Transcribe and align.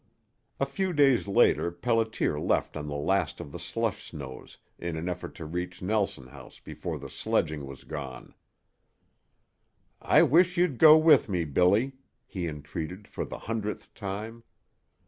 A 0.59 0.65
few 0.65 0.93
days 0.93 1.27
later 1.27 1.71
Pelliter 1.71 2.39
left 2.43 2.75
on 2.75 2.87
the 2.87 2.95
last 2.95 3.39
of 3.39 3.51
the 3.51 3.59
slush 3.59 4.09
snows 4.09 4.57
in 4.79 4.97
an 4.97 5.07
effort 5.07 5.35
to 5.35 5.45
reach 5.45 5.79
Nelson 5.83 6.25
House 6.29 6.59
before 6.59 6.97
the 6.97 7.07
sledging 7.07 7.67
was 7.67 7.83
gone. 7.83 8.33
"I 10.01 10.23
wish 10.23 10.57
you'd 10.57 10.79
go 10.79 10.97
with 10.97 11.29
me, 11.29 11.45
Billy," 11.45 11.93
he 12.25 12.47
entreated 12.47 13.07
for 13.07 13.25
the 13.25 13.37
hundredth 13.37 13.93
time. 13.93 14.43